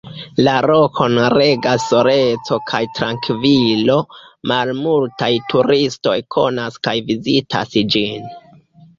La 0.45 0.51
rokon 0.65 1.17
regas 1.33 1.83
soleco 1.89 2.55
kaj 2.71 2.79
trankvilo; 2.99 3.97
malmultaj 4.51 5.29
turistoj 5.51 6.15
konas 6.37 6.79
kaj 6.89 6.95
vizitas 7.11 7.77
ĝin. 7.97 8.27